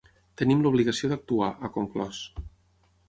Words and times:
Tenim 0.41 0.63
l’obligació 0.67 1.11
d’actuar, 1.11 1.51
ha 1.67 1.71
conclòs. 1.77 2.27